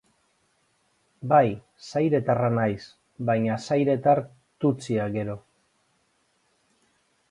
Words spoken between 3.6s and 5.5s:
zairetar tutsia gero.